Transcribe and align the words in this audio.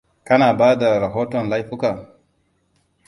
Kana 0.27 0.47
bada 0.59 0.89
rahoton 1.01 1.49
laifuka? 1.49 1.91